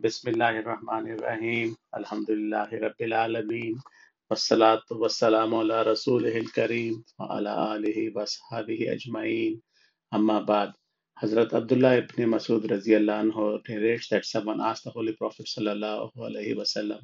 Bismillahir 0.00 0.64
Rahmanir 0.64 1.20
Rahim. 1.20 1.76
Alhamdulillahi 1.94 2.80
Rabbil 2.82 3.12
Alameen. 3.12 3.74
Wassalatu 4.30 4.98
wassalamu 4.98 5.60
ala 5.60 5.84
Rasulihil 5.84 6.48
Kareem 6.56 7.04
wa 7.18 7.28
ashabihi 8.24 8.88
ajma'in. 8.90 9.60
Amma 10.10 10.42
ba'd. 10.44 10.72
Hazrat 11.22 11.52
Abdullah 11.52 11.98
ibn 11.98 12.30
Masud 12.30 12.64
anhu 12.64 13.60
narrates 13.68 14.08
that 14.08 14.24
someone 14.24 14.60
asked 14.60 14.84
the 14.84 14.90
Holy 14.90 15.12
Prophet 15.12 15.46
sallallahu 15.46 16.10
alaihi 16.16 16.56
wasallam 16.56 17.00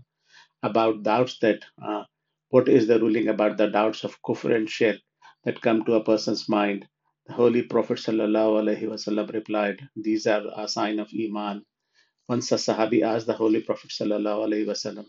about 0.62 1.02
doubts 1.02 1.38
that 1.40 1.64
uh, 1.82 2.04
what 2.48 2.68
is 2.68 2.86
the 2.88 2.98
ruling 2.98 3.28
about 3.28 3.58
the 3.58 3.68
doubts 3.68 4.02
of 4.02 4.20
kufr 4.22 4.56
and 4.56 4.68
shirk 4.68 4.96
that 5.44 5.60
come 5.60 5.84
to 5.84 5.94
a 5.94 6.02
person's 6.02 6.48
mind. 6.48 6.88
The 7.26 7.34
Holy 7.34 7.62
Prophet 7.62 7.98
sallallahu 7.98 8.62
alaihi 8.62 8.88
wasallam 8.88 9.32
replied, 9.32 9.86
These 9.94 10.26
are 10.26 10.42
a 10.56 10.66
sign 10.66 10.98
of 10.98 11.08
Iman 11.14 11.62
once 12.28 12.52
a 12.52 12.56
Sahabi 12.56 13.02
asked 13.02 13.26
the 13.26 13.32
Holy 13.32 13.62
Prophet 13.62 13.90
wasallam, 13.90 15.06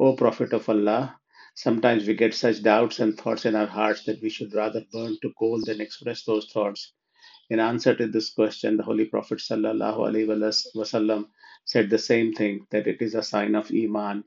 O 0.00 0.14
Prophet 0.14 0.52
of 0.52 0.68
Allah, 0.68 1.18
sometimes 1.54 2.06
we 2.06 2.14
get 2.14 2.34
such 2.34 2.62
doubts 2.62 3.00
and 3.00 3.16
thoughts 3.18 3.46
in 3.46 3.54
our 3.56 3.66
hearts 3.66 4.04
that 4.04 4.20
we 4.22 4.28
should 4.28 4.54
rather 4.54 4.82
burn 4.92 5.16
to 5.22 5.32
coal 5.38 5.60
than 5.64 5.80
express 5.80 6.24
those 6.24 6.50
thoughts. 6.52 6.92
In 7.50 7.60
answer 7.60 7.94
to 7.94 8.06
this 8.08 8.30
question, 8.30 8.76
the 8.76 8.82
Holy 8.82 9.06
Prophet 9.06 9.38
wasallam 9.38 11.26
said 11.64 11.88
the 11.90 11.98
same 11.98 12.34
thing 12.34 12.66
that 12.70 12.86
it 12.86 13.00
is 13.00 13.14
a 13.14 13.22
sign 13.22 13.54
of 13.54 13.70
Iman. 13.72 14.24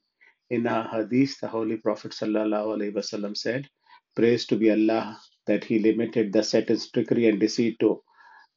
In 0.50 0.66
a 0.66 0.90
hadith, 0.90 1.40
the 1.42 1.48
Holy 1.50 1.78
Prophet 1.78 2.12
wasallam 2.14 3.38
said, 3.38 3.70
Praise 4.16 4.48
to 4.48 4.56
be 4.56 4.72
Allah 4.72 5.20
that 5.48 5.64
He 5.66 5.80
limited 5.80 6.34
the 6.34 6.44
Satan's 6.44 6.90
trickery 6.92 7.28
and 7.28 7.40
deceit 7.40 7.78
to 7.82 8.02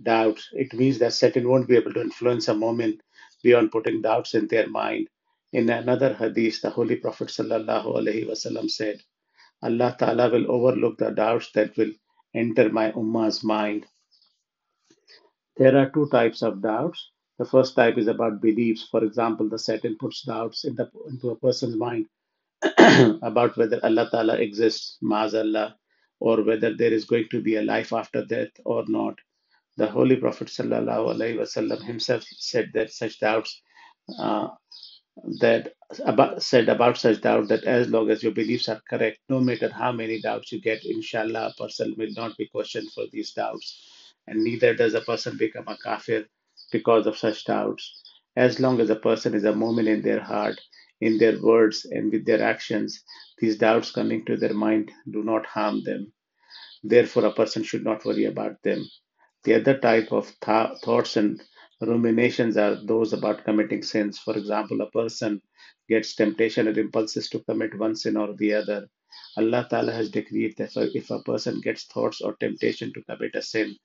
doubt. 0.02 0.40
It 0.52 0.72
means 0.74 0.98
that 1.00 1.12
Satan 1.12 1.48
won't 1.48 1.68
be 1.68 1.76
able 1.76 1.92
to 1.94 2.00
influence 2.00 2.48
a 2.48 2.54
mu'min 2.54 2.98
beyond 3.44 3.70
putting 3.70 4.02
doubts 4.02 4.34
in 4.34 4.48
their 4.48 4.68
mind. 4.68 5.08
In 5.52 5.70
another 5.70 6.14
hadith, 6.14 6.62
the 6.62 6.70
Holy 6.70 6.96
Prophet 6.96 7.28
wasallam 7.28 8.68
said, 8.68 9.02
Allah 9.62 9.94
Ta'ala 9.98 10.30
will 10.30 10.50
overlook 10.50 10.98
the 10.98 11.10
doubts 11.10 11.52
that 11.52 11.76
will 11.76 11.92
enter 12.34 12.68
my 12.70 12.90
ummah's 12.92 13.44
mind. 13.44 13.86
There 15.56 15.76
are 15.76 15.90
two 15.90 16.08
types 16.10 16.42
of 16.42 16.60
doubts. 16.62 17.10
The 17.38 17.44
first 17.44 17.76
type 17.76 17.98
is 17.98 18.08
about 18.08 18.40
beliefs. 18.40 18.88
For 18.90 19.04
example, 19.04 19.48
the 19.48 19.58
Satan 19.58 19.96
puts 20.00 20.22
doubts 20.22 20.64
in 20.64 20.74
the, 20.74 20.90
into 21.08 21.30
a 21.30 21.36
person's 21.36 21.76
mind 21.76 22.06
about 23.22 23.56
whether 23.56 23.78
Allah 23.84 24.08
Ta'ala 24.10 24.34
exists, 24.38 24.98
Ma'azallah, 25.02 25.74
or 26.18 26.42
whether 26.42 26.74
there 26.74 26.92
is 26.92 27.04
going 27.04 27.28
to 27.30 27.40
be 27.40 27.56
a 27.56 27.62
life 27.62 27.92
after 27.92 28.24
death 28.24 28.52
or 28.64 28.84
not 28.88 29.18
the 29.76 29.86
Holy 29.86 30.16
Prophet 30.16 30.48
ﷺ 30.48 31.84
himself 31.84 32.24
said 32.38 32.70
that 32.74 32.92
such 32.92 33.18
doubts 33.20 33.60
uh, 34.18 34.48
that 35.40 35.72
about 36.04 36.42
said 36.42 36.68
about 36.68 36.98
such 36.98 37.20
doubt 37.20 37.48
that 37.48 37.64
as 37.64 37.88
long 37.88 38.10
as 38.10 38.22
your 38.22 38.32
beliefs 38.32 38.68
are 38.68 38.80
correct, 38.88 39.18
no 39.28 39.40
matter 39.40 39.68
how 39.68 39.92
many 39.92 40.20
doubts 40.20 40.52
you 40.52 40.60
get, 40.60 40.84
inshallah, 40.84 41.52
a 41.52 41.62
person 41.62 41.94
will 41.96 42.12
not 42.16 42.36
be 42.36 42.48
questioned 42.48 42.90
for 42.92 43.04
these 43.12 43.32
doubts, 43.32 44.12
and 44.26 44.42
neither 44.42 44.74
does 44.74 44.94
a 44.94 45.00
person 45.00 45.36
become 45.36 45.68
a 45.68 45.76
kafir 45.84 46.26
because 46.72 47.06
of 47.06 47.16
such 47.16 47.44
doubts. 47.44 48.02
As 48.36 48.58
long 48.58 48.80
as 48.80 48.90
a 48.90 48.96
person 48.96 49.34
is 49.34 49.44
a 49.44 49.52
mu'min 49.52 49.86
in 49.86 50.02
their 50.02 50.20
heart, 50.20 50.60
in 51.00 51.18
their 51.18 51.40
words, 51.40 51.84
and 51.84 52.12
with 52.12 52.26
their 52.26 52.42
actions, 52.42 53.02
these 53.38 53.56
doubts 53.56 53.92
coming 53.92 54.24
to 54.26 54.36
their 54.36 54.54
mind 54.54 54.90
do 55.10 55.22
not 55.22 55.46
harm 55.46 55.84
them. 55.84 56.12
Therefore, 56.82 57.26
a 57.26 57.32
person 57.32 57.62
should 57.62 57.84
not 57.84 58.04
worry 58.04 58.24
about 58.24 58.62
them. 58.62 58.84
The 59.44 59.54
other 59.54 59.78
type 59.78 60.12
of 60.12 60.26
th- 60.40 60.78
thoughts 60.84 61.16
and 61.16 61.42
ruminations 61.80 62.56
are 62.56 62.76
those 62.84 63.12
about 63.12 63.44
committing 63.44 63.82
sins. 63.82 64.18
For 64.18 64.36
example, 64.36 64.80
a 64.82 64.90
person 64.90 65.40
gets 65.88 66.14
temptation 66.14 66.68
or 66.68 66.78
impulses 66.78 67.28
to 67.30 67.40
commit 67.40 67.78
one 67.78 67.96
sin 67.96 68.16
or 68.16 68.34
the 68.34 68.54
other. 68.54 68.88
Allah 69.36 69.66
Ta'ala 69.70 69.92
has 69.92 70.10
decreed 70.10 70.56
that 70.58 70.72
if 70.76 71.10
a 71.10 71.22
person 71.22 71.60
gets 71.60 71.84
thoughts 71.84 72.20
or 72.20 72.36
temptation 72.36 72.92
to 72.94 73.02
commit 73.04 73.36
a 73.36 73.42
sin, 73.42 73.76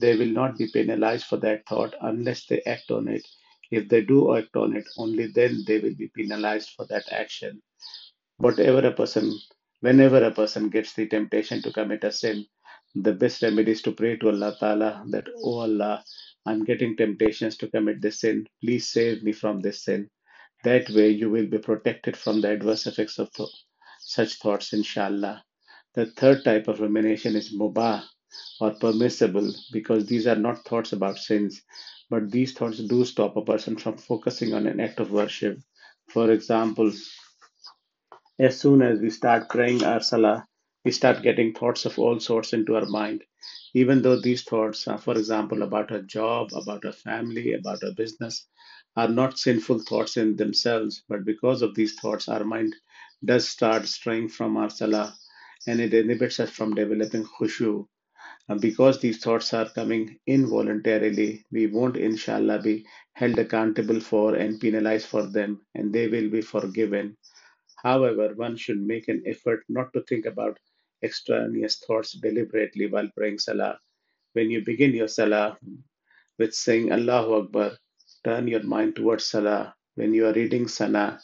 they 0.00 0.16
will 0.16 0.32
not 0.40 0.58
be 0.58 0.68
penalized 0.72 1.26
for 1.26 1.38
that 1.38 1.66
thought 1.68 1.94
unless 2.02 2.46
they 2.46 2.62
act 2.62 2.90
on 2.90 3.08
it. 3.08 3.26
If 3.70 3.88
they 3.88 4.02
do 4.02 4.36
act 4.36 4.56
on 4.56 4.76
it, 4.76 4.86
only 4.98 5.28
then 5.28 5.64
they 5.66 5.78
will 5.78 5.94
be 5.94 6.08
penalized 6.14 6.70
for 6.76 6.86
that 6.86 7.04
action. 7.12 7.62
Whatever 8.38 8.86
a 8.86 8.92
person, 8.92 9.32
whenever 9.80 10.24
a 10.24 10.32
person 10.32 10.70
gets 10.70 10.94
the 10.94 11.06
temptation 11.08 11.62
to 11.62 11.72
commit 11.72 12.04
a 12.04 12.12
sin, 12.12 12.46
the 13.02 13.12
best 13.12 13.42
remedy 13.42 13.72
is 13.72 13.82
to 13.82 13.92
pray 13.92 14.16
to 14.18 14.28
Allah 14.28 14.56
Ta'ala 14.58 15.04
that, 15.10 15.28
Oh 15.44 15.60
Allah, 15.60 16.04
I'm 16.46 16.64
getting 16.64 16.96
temptations 16.96 17.56
to 17.58 17.68
commit 17.68 18.02
this 18.02 18.20
sin. 18.20 18.46
Please 18.62 18.88
save 18.90 19.22
me 19.22 19.32
from 19.32 19.60
this 19.60 19.84
sin. 19.84 20.10
That 20.64 20.90
way 20.90 21.10
you 21.10 21.30
will 21.30 21.46
be 21.46 21.58
protected 21.58 22.16
from 22.16 22.40
the 22.40 22.50
adverse 22.50 22.86
effects 22.86 23.18
of 23.18 23.32
th- 23.32 23.48
such 24.00 24.34
thoughts, 24.40 24.72
inshallah. 24.72 25.44
The 25.94 26.06
third 26.06 26.44
type 26.44 26.68
of 26.68 26.80
rumination 26.80 27.36
is 27.36 27.54
mubah 27.54 28.04
or 28.60 28.72
permissible 28.74 29.52
because 29.72 30.06
these 30.06 30.26
are 30.26 30.36
not 30.36 30.64
thoughts 30.64 30.92
about 30.92 31.18
sins, 31.18 31.62
but 32.10 32.30
these 32.30 32.52
thoughts 32.54 32.78
do 32.78 33.04
stop 33.04 33.36
a 33.36 33.44
person 33.44 33.76
from 33.76 33.98
focusing 33.98 34.54
on 34.54 34.66
an 34.66 34.80
act 34.80 35.00
of 35.00 35.12
worship. 35.12 35.58
For 36.10 36.30
example, 36.30 36.92
as 38.38 38.60
soon 38.60 38.82
as 38.82 39.00
we 39.00 39.10
start 39.10 39.48
praying 39.50 39.84
our 39.84 40.00
salah, 40.00 40.46
we 40.86 40.92
start 40.92 41.22
getting 41.22 41.52
thoughts 41.52 41.84
of 41.84 41.98
all 41.98 42.18
sorts 42.20 42.54
into 42.54 42.76
our 42.76 42.86
mind. 42.86 43.24
Even 43.74 44.02
though 44.02 44.20
these 44.20 44.44
thoughts, 44.44 44.88
are, 44.88 44.98
for 44.98 45.18
example, 45.18 45.62
about 45.62 45.92
a 45.92 46.02
job, 46.02 46.48
about 46.54 46.84
a 46.86 46.92
family, 46.92 47.52
about 47.54 47.82
a 47.82 47.92
business, 47.92 48.46
are 48.96 49.08
not 49.08 49.38
sinful 49.38 49.80
thoughts 49.80 50.16
in 50.16 50.36
themselves, 50.36 51.04
but 51.08 51.26
because 51.26 51.62
of 51.62 51.74
these 51.74 51.96
thoughts, 51.96 52.28
our 52.28 52.44
mind 52.44 52.74
does 53.24 53.48
start 53.48 53.86
straying 53.86 54.28
from 54.30 54.56
our 54.56 54.70
salah 54.70 55.14
and 55.66 55.80
it 55.80 55.94
inhibits 55.94 56.40
us 56.40 56.50
from 56.50 56.74
developing 56.74 57.24
khushu. 57.24 57.86
And 58.48 58.60
because 58.60 59.00
these 59.00 59.18
thoughts 59.18 59.54
are 59.54 59.70
coming 59.70 60.18
involuntarily, 60.26 61.44
we 61.52 61.68
won't, 61.68 61.96
inshallah, 61.96 62.62
be 62.62 62.86
held 63.14 63.38
accountable 63.38 64.00
for 64.00 64.36
and 64.36 64.60
penalized 64.60 65.06
for 65.08 65.26
them, 65.26 65.62
and 65.74 65.92
they 65.92 66.08
will 66.08 66.30
be 66.30 66.42
forgiven 66.42 67.16
However, 67.82 68.34
one 68.34 68.56
should 68.56 68.82
make 68.82 69.08
an 69.08 69.22
effort 69.26 69.64
not 69.68 69.92
to 69.94 70.02
think 70.02 70.26
about 70.26 70.58
extraneous 71.02 71.78
thoughts 71.86 72.12
deliberately 72.12 72.86
while 72.88 73.08
praying 73.16 73.38
Salah. 73.38 73.78
When 74.34 74.50
you 74.50 74.64
begin 74.64 74.94
your 74.94 75.08
Salah 75.08 75.58
with 76.38 76.54
saying 76.54 76.92
Allahu 76.92 77.34
Akbar, 77.44 77.72
turn 78.24 78.48
your 78.48 78.62
mind 78.64 78.96
towards 78.96 79.26
Salah. 79.26 79.74
When 79.96 80.14
you 80.14 80.26
are 80.26 80.32
reading 80.34 80.68
Sana, 80.68 81.20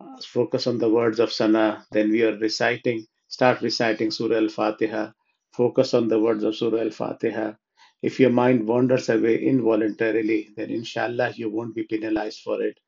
uh, 0.00 0.16
focus 0.26 0.66
on 0.66 0.78
the 0.78 0.88
words 0.90 1.20
of 1.20 1.32
Sana. 1.32 1.86
Then 1.92 2.10
we 2.10 2.22
are 2.24 2.36
reciting, 2.38 3.06
start 3.28 3.62
reciting 3.62 4.10
Surah 4.10 4.36
Al 4.38 4.48
Fatiha. 4.48 5.12
Focus 5.56 5.94
on 5.94 6.08
the 6.08 6.20
words 6.20 6.44
of 6.44 6.56
Surah 6.56 6.80
Al 6.82 6.90
Fatiha. 6.90 7.54
If 8.02 8.20
your 8.20 8.30
mind 8.30 8.66
wanders 8.66 9.08
away 9.08 9.42
involuntarily, 9.42 10.50
then 10.56 10.70
inshallah 10.70 11.32
you 11.36 11.50
won't 11.50 11.74
be 11.74 11.84
penalized 11.84 12.40
for 12.42 12.62
it. 12.62 12.78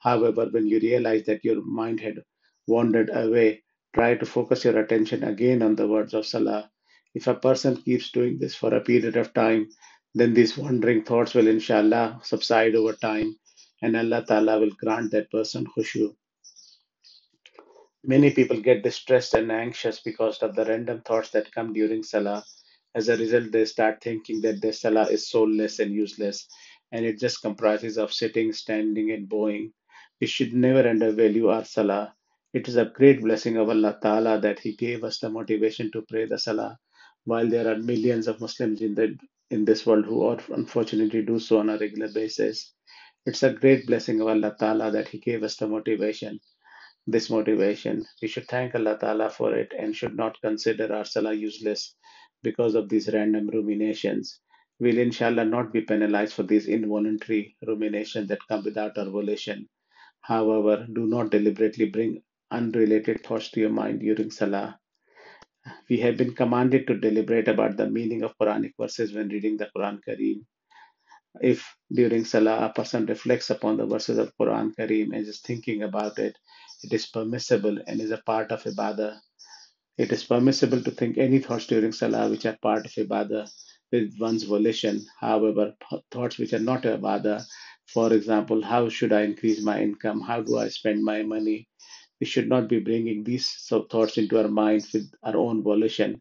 However, 0.00 0.46
when 0.50 0.66
you 0.66 0.80
realize 0.80 1.24
that 1.26 1.44
your 1.44 1.62
mind 1.64 2.00
had 2.00 2.22
wandered 2.66 3.10
away, 3.14 3.64
try 3.96 4.14
to 4.14 4.26
focus 4.26 4.64
your 4.64 4.78
attention 4.78 5.24
again 5.24 5.62
on 5.62 5.74
the 5.74 5.88
words 5.88 6.12
of 6.12 6.26
Salah. 6.26 6.70
If 7.14 7.26
a 7.26 7.34
person 7.34 7.76
keeps 7.82 8.10
doing 8.12 8.38
this 8.38 8.54
for 8.54 8.74
a 8.74 8.80
period 8.82 9.16
of 9.16 9.32
time, 9.32 9.70
then 10.14 10.34
these 10.34 10.56
wandering 10.58 11.02
thoughts 11.02 11.34
will 11.34 11.48
inshallah 11.48 12.20
subside 12.22 12.74
over 12.74 12.92
time 12.92 13.36
and 13.82 13.96
Allah 13.96 14.24
Ta'ala 14.26 14.58
will 14.60 14.74
grant 14.82 15.10
that 15.12 15.30
person 15.30 15.66
khushu. 15.66 16.14
Many 18.04 18.30
people 18.32 18.60
get 18.60 18.82
distressed 18.82 19.34
and 19.34 19.50
anxious 19.50 20.00
because 20.00 20.38
of 20.38 20.54
the 20.54 20.64
random 20.64 21.02
thoughts 21.02 21.30
that 21.30 21.52
come 21.52 21.72
during 21.72 22.02
Salah. 22.02 22.44
As 22.94 23.08
a 23.08 23.16
result, 23.16 23.50
they 23.50 23.64
start 23.64 24.02
thinking 24.02 24.40
that 24.42 24.60
their 24.60 24.72
Salah 24.72 25.08
is 25.08 25.28
soulless 25.30 25.78
and 25.80 25.92
useless, 25.92 26.48
and 26.92 27.04
it 27.04 27.18
just 27.18 27.42
comprises 27.42 27.98
of 27.98 28.12
sitting, 28.12 28.52
standing, 28.52 29.10
and 29.10 29.28
bowing. 29.28 29.72
We 30.20 30.26
should 30.26 30.54
never 30.54 30.88
undervalue 30.88 31.48
our 31.48 31.64
Salah. 31.64 32.14
It 32.56 32.68
is 32.68 32.76
a 32.76 32.86
great 32.86 33.20
blessing 33.20 33.56
of 33.58 33.68
Allah 33.68 33.98
Ta'ala 34.02 34.40
that 34.40 34.60
He 34.60 34.74
gave 34.74 35.04
us 35.04 35.20
the 35.20 35.30
motivation 35.30 35.92
to 35.92 36.02
pray 36.02 36.26
the 36.26 36.38
Salah, 36.38 36.78
while 37.24 37.48
there 37.48 37.68
are 37.72 37.78
millions 37.78 38.28
of 38.28 38.40
Muslims 38.40 38.80
in 38.80 38.94
the 38.94 39.18
in 39.50 39.66
this 39.66 39.86
world 39.86 40.06
who 40.06 40.30
unfortunately 40.54 41.22
do 41.22 41.38
so 41.38 41.58
on 41.58 41.70
a 41.70 41.78
regular 41.78 42.10
basis. 42.12 42.72
It's 43.26 43.42
a 43.44 43.52
great 43.52 43.86
blessing 43.86 44.22
of 44.22 44.28
Allah 44.28 44.56
Ta'ala 44.58 44.90
that 44.92 45.08
He 45.08 45.18
gave 45.18 45.42
us 45.42 45.56
the 45.56 45.68
motivation 45.68 46.40
this 47.06 47.30
motivation. 47.30 48.06
We 48.22 48.28
should 48.28 48.48
thank 48.48 48.74
Allah 48.74 48.98
Ta'ala 48.98 49.30
for 49.30 49.54
it 49.54 49.72
and 49.78 49.94
should 49.94 50.16
not 50.16 50.40
consider 50.40 50.92
our 50.94 51.04
salah 51.04 51.34
useless 51.34 51.94
because 52.42 52.74
of 52.74 52.88
these 52.88 53.12
random 53.12 53.48
ruminations. 53.48 54.40
We'll 54.80 54.98
inshallah 54.98 55.44
not 55.44 55.72
be 55.74 55.82
penalized 55.82 56.34
for 56.34 56.44
these 56.44 56.68
involuntary 56.68 57.56
ruminations 57.66 58.28
that 58.28 58.46
come 58.48 58.64
without 58.64 58.98
our 58.98 59.10
volition. 59.10 59.68
However, 60.22 60.86
do 60.92 61.06
not 61.06 61.30
deliberately 61.30 61.90
bring 61.90 62.22
unrelated 62.50 63.24
thoughts 63.24 63.50
to 63.50 63.60
your 63.60 63.70
mind 63.70 64.00
during 64.00 64.30
salah. 64.30 64.78
We 65.90 65.98
have 65.98 66.16
been 66.16 66.34
commanded 66.34 66.86
to 66.86 66.98
deliberate 66.98 67.48
about 67.48 67.76
the 67.76 67.90
meaning 67.90 68.22
of 68.22 68.38
Quranic 68.38 68.74
verses 68.78 69.12
when 69.12 69.28
reading 69.28 69.56
the 69.56 69.68
Quran 69.76 70.00
Kareem. 70.06 70.44
If 71.40 71.76
during 71.92 72.24
Salah 72.24 72.66
a 72.66 72.72
person 72.72 73.04
reflects 73.06 73.50
upon 73.50 73.76
the 73.76 73.86
verses 73.86 74.18
of 74.18 74.32
Quran 74.40 74.74
Kareem 74.78 75.12
and 75.12 75.26
is 75.26 75.40
thinking 75.40 75.82
about 75.82 76.18
it, 76.18 76.36
it 76.82 76.92
is 76.92 77.06
permissible 77.06 77.78
and 77.86 78.00
is 78.00 78.10
a 78.12 78.22
part 78.24 78.52
of 78.52 78.62
ibadah. 78.62 79.18
It 79.98 80.12
is 80.12 80.24
permissible 80.24 80.82
to 80.82 80.90
think 80.90 81.18
any 81.18 81.40
thoughts 81.40 81.66
during 81.66 81.92
Salah 81.92 82.30
which 82.30 82.46
are 82.46 82.56
part 82.62 82.86
of 82.86 82.92
ibadah 82.92 83.50
with 83.92 84.14
one's 84.20 84.44
volition. 84.44 85.04
However, 85.20 85.74
thoughts 86.10 86.38
which 86.38 86.52
are 86.52 86.60
not 86.60 86.82
ibadah, 86.84 87.44
for 87.92 88.12
example, 88.12 88.62
how 88.62 88.88
should 88.88 89.12
I 89.12 89.22
increase 89.22 89.62
my 89.62 89.82
income? 89.82 90.20
How 90.20 90.42
do 90.42 90.58
I 90.58 90.68
spend 90.68 91.02
my 91.02 91.22
money? 91.22 91.68
We 92.20 92.26
should 92.26 92.48
not 92.48 92.68
be 92.68 92.80
bringing 92.80 93.24
these 93.24 93.50
thoughts 93.68 94.18
into 94.18 94.38
our 94.38 94.48
mind 94.48 94.86
with 94.92 95.10
our 95.22 95.36
own 95.36 95.62
volition. 95.62 96.20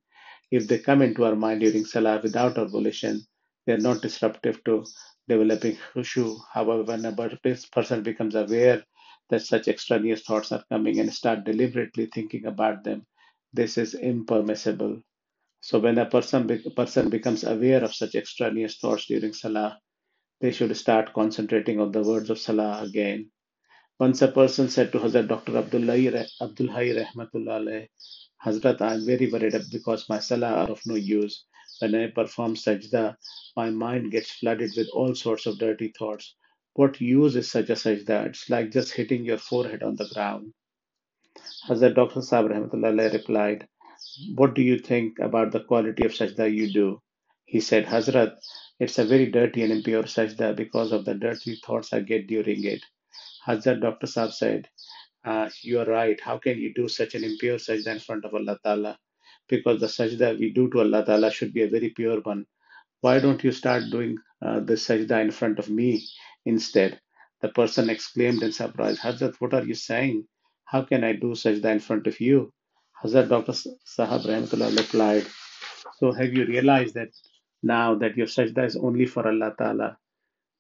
If 0.52 0.68
they 0.68 0.80
come 0.80 1.02
into 1.02 1.26
our 1.26 1.36
mind 1.36 1.62
during 1.62 1.86
Salah 1.86 2.22
without 2.24 2.58
our 2.58 2.68
volition, 2.68 3.22
they 3.66 3.74
are 3.74 3.78
not 3.90 4.02
disruptive 4.02 4.64
to 4.66 4.86
developing 5.28 5.78
khushu. 5.94 6.38
However, 6.54 6.84
when 6.84 7.06
a 7.06 7.14
person 7.74 8.04
becomes 8.04 8.36
aware 8.36 8.86
that 9.30 9.42
such 9.42 9.68
extraneous 9.68 10.24
thoughts 10.24 10.52
are 10.54 10.64
coming 10.70 11.00
and 11.00 11.14
start 11.14 11.44
deliberately 11.44 12.08
thinking 12.08 12.46
about 12.46 12.84
them, 12.86 13.06
this 13.54 13.78
is 13.78 13.94
impermissible. 13.96 15.02
So 15.62 15.80
when 15.80 15.98
a 15.98 16.06
person 16.06 16.48
be- 16.48 16.70
person 16.76 17.10
becomes 17.10 17.44
aware 17.44 17.84
of 17.84 17.96
such 17.96 18.16
extraneous 18.16 18.78
thoughts 18.78 19.08
during 19.08 19.34
Salah, 19.34 19.80
they 20.42 20.52
should 20.52 20.76
start 20.78 21.14
concentrating 21.14 21.80
on 21.82 21.92
the 21.92 22.04
words 22.04 22.30
of 22.30 22.40
Salah 22.40 22.84
again 22.84 23.32
once 24.00 24.22
a 24.22 24.30
person 24.30 24.70
said 24.70 24.92
to 24.92 25.00
Hazrat 25.00 25.28
Dr. 25.28 25.58
Abdul 25.58 25.88
Hai 25.88 26.88
Rahmatullah 27.02 27.88
Hazrat, 28.46 28.82
I 28.82 28.96
am 28.96 29.06
very 29.06 29.32
worried 29.32 29.56
because 29.72 30.10
my 30.10 30.20
salah 30.20 30.54
are 30.62 30.70
of 30.72 30.82
no 30.86 30.96
use. 30.96 31.46
When 31.80 31.96
I 31.96 32.08
perform 32.12 32.56
sajda, 32.56 33.16
my 33.58 33.70
mind 33.72 34.12
gets 34.12 34.32
flooded 34.32 34.74
with 34.78 34.90
all 34.94 35.16
sorts 35.16 35.46
of 35.48 35.60
dirty 35.60 35.94
thoughts. 35.98 36.36
What 36.74 37.02
use 37.02 37.36
is 37.38 37.52
such 37.52 37.70
a 37.72 37.74
sajda? 37.74 38.28
It's 38.28 38.50
like 38.50 38.72
just 38.72 38.94
hitting 38.94 39.26
your 39.26 39.38
forehead 39.40 39.84
on 39.84 39.96
the 39.96 40.08
ground. 40.14 40.54
Hazrat 41.70 41.96
Dr. 41.96 42.22
Sahib 42.22 42.52
Rahmatullah 42.52 43.14
replied, 43.14 43.68
What 44.36 44.56
do 44.56 44.62
you 44.64 44.80
think 44.80 45.20
about 45.20 45.52
the 45.52 45.64
quality 45.64 46.06
of 46.06 46.14
sajda 46.14 46.54
you 46.54 46.74
do? 46.74 47.02
He 47.46 47.62
said, 47.62 47.86
Hazrat, 47.86 48.36
it's 48.80 49.00
a 49.00 49.06
very 49.06 49.32
dirty 49.32 49.64
and 49.64 49.72
impure 49.74 50.04
sajda 50.04 50.56
because 50.56 50.92
of 50.92 51.06
the 51.06 51.16
dirty 51.16 51.58
thoughts 51.66 51.94
I 51.94 52.02
get 52.02 52.28
during 52.28 52.64
it. 52.66 52.84
Hazrat 53.48 53.82
Dr. 53.82 54.08
Saab 54.08 54.34
said, 54.34 54.68
uh, 55.26 55.50
You 55.62 55.80
are 55.80 55.86
right. 55.86 56.20
How 56.20 56.38
can 56.38 56.58
you 56.60 56.74
do 56.74 56.88
such 56.88 57.16
an 57.16 57.24
impure 57.24 57.58
sajda 57.58 57.88
in 57.88 58.00
front 58.00 58.26
of 58.26 58.34
Allah 58.34 58.60
Ta'ala? 58.64 58.98
Because 59.48 59.80
the 59.80 59.88
sajda 59.88 60.40
we 60.40 60.52
do 60.52 60.70
to 60.72 60.80
Allah 60.80 61.06
Ta'ala 61.06 61.32
should 61.32 61.54
be 61.54 61.64
a 61.64 61.70
very 61.70 61.90
pure 61.90 62.22
one. 62.22 62.46
Why 63.02 63.20
don't 63.20 63.44
you 63.44 63.52
start 63.52 63.84
doing 63.92 64.18
uh, 64.42 64.62
sajda 64.62 65.22
in 65.22 65.32
front 65.32 65.60
of 65.60 65.70
me 65.70 66.04
instead? 66.46 67.00
The 67.42 67.50
person 67.50 67.90
exclaimed 67.90 68.42
in 68.42 68.52
surprise, 68.52 69.00
Hazrat, 69.00 69.36
what 69.40 69.54
are 69.54 69.64
you 69.64 69.76
saying? 69.76 70.26
How 70.66 70.82
can 70.84 71.04
I 71.04 71.14
do 71.14 71.34
sajda 71.34 71.66
in 71.72 71.80
front 71.80 72.08
of 72.08 72.20
you? 72.20 72.52
Hazrat 73.04 73.30
Dr. 73.30 73.52
Sahab 73.52 74.26
Rahmatullah 74.26 74.76
replied, 74.76 75.28
So 76.00 76.12
have 76.12 76.34
you 76.34 76.46
realized 76.46 76.96
that 76.96 77.10
now 77.62 77.96
that 77.96 78.18
your 78.18 78.28
sajda 78.28 78.66
is 78.66 78.76
only 78.76 79.06
for 79.06 79.28
Allah 79.28 79.54
Ta'ala? 79.58 79.98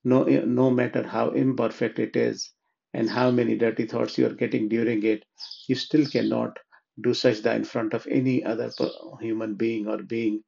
No, 0.05 0.23
no 0.25 0.71
matter 0.71 1.03
how 1.03 1.31
imperfect 1.31 1.99
it 1.99 2.15
is 2.15 2.51
and 2.93 3.09
how 3.09 3.31
many 3.31 3.57
dirty 3.57 3.87
thoughts 3.87 4.17
you 4.17 4.27
are 4.27 4.35
getting 4.35 4.69
during 4.69 5.03
it, 5.03 5.25
you 5.67 5.75
still 5.75 6.05
cannot 6.07 6.57
do 7.01 7.11
sajda 7.11 7.55
in 7.55 7.65
front 7.65 7.93
of 7.93 8.07
any 8.09 8.43
other 8.45 8.71
human 9.21 9.55
being 9.55 9.87
or 9.87 9.99
being 10.03 10.43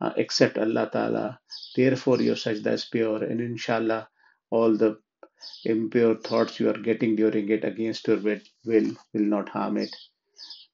uh, 0.00 0.12
except 0.16 0.58
Allah 0.58 0.90
Ta'ala. 0.92 1.40
Therefore, 1.76 2.20
your 2.22 2.36
sajda 2.36 2.74
is 2.74 2.86
pure, 2.86 3.24
and 3.24 3.40
inshallah, 3.40 4.08
all 4.50 4.76
the 4.76 4.98
impure 5.64 6.16
thoughts 6.16 6.60
you 6.60 6.70
are 6.70 6.78
getting 6.90 7.16
during 7.16 7.48
it 7.50 7.64
against 7.64 8.06
your 8.08 8.18
will 8.18 8.40
will, 8.66 8.92
will 9.14 9.28
not 9.36 9.48
harm 9.50 9.78
it. 9.78 9.96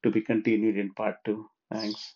To 0.05 0.13
be 0.13 0.23
continued 0.23 0.79
in 0.79 0.95
part 0.95 1.19
two. 1.25 1.49
Thanks. 1.73 2.16